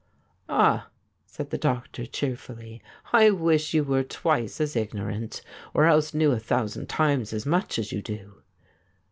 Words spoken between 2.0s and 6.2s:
cheerfully,' I wish you were twice as ignorant, or else